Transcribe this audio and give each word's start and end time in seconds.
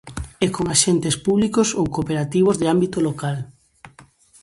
E 0.45 0.47
con 0.55 0.65
axentes 0.75 1.15
públicos 1.25 1.67
ou 1.79 1.85
cooperativos 1.95 2.55
de 2.61 2.67
ámbito 2.73 2.97
local. 3.07 3.37